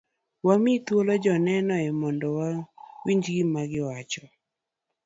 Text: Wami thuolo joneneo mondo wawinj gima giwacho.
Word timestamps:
Wami 0.47 0.73
thuolo 0.85 1.13
joneneo 1.23 1.91
mondo 2.01 2.27
wawinj 2.37 3.25
gima 3.33 3.61
giwacho. 3.71 4.23